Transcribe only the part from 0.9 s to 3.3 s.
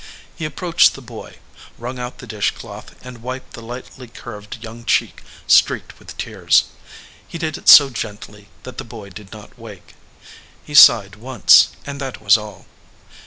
the boy, wrung out the dish cloth, and